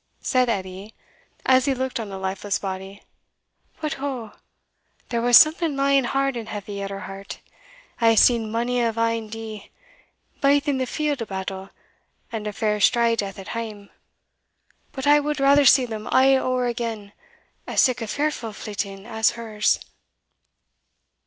said 0.23 0.49
Edie, 0.49 0.95
as 1.45 1.65
he 1.65 1.75
looked 1.75 1.99
on 1.99 2.09
the 2.09 2.17
lifeless 2.17 2.57
body; 2.57 3.03
"but 3.81 3.97
oh! 3.99 4.33
there 5.09 5.21
was 5.21 5.37
something 5.37 5.75
lying 5.75 6.05
hard 6.05 6.35
and 6.35 6.49
heavy 6.49 6.81
at 6.81 6.89
her 6.89 7.01
heart. 7.01 7.39
I 7.99 8.09
have 8.09 8.17
seen 8.17 8.49
mony 8.51 8.81
a 8.81 8.91
ane 8.99 9.29
dee, 9.29 9.69
baith 10.41 10.67
in 10.67 10.79
the 10.79 10.87
field 10.87 11.21
o' 11.21 11.25
battle, 11.25 11.69
and 12.31 12.47
a 12.47 12.51
fair 12.51 12.79
strae 12.79 13.15
death 13.15 13.37
at 13.37 13.49
hame; 13.49 13.91
but 14.91 15.05
I 15.05 15.19
wad 15.19 15.39
rather 15.39 15.65
see 15.65 15.85
them 15.85 16.07
a' 16.11 16.35
ower 16.39 16.65
again, 16.65 17.13
as 17.67 17.79
sic 17.81 18.01
a 18.01 18.07
fearfu' 18.07 18.53
flitting 18.53 19.05
as 19.05 19.29
hers!" 19.37 19.79